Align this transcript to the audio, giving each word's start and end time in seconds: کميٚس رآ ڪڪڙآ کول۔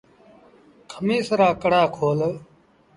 کميٚس 0.91 1.27
رآ 1.39 1.49
ڪڪڙآ 1.61 1.83
کول۔ 1.95 2.21